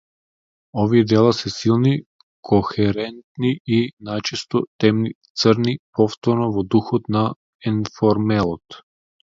Овие 0.81 1.03
дела 1.11 1.33
се 1.39 1.51
силни, 1.55 1.91
кохерентни 2.49 3.51
и 3.77 3.83
најчесто 4.09 4.63
темни, 4.85 5.15
црни, 5.45 5.79
повторно 6.01 6.51
во 6.59 6.69
духот 6.77 7.17
на 7.19 7.27
енформелот. 7.73 8.83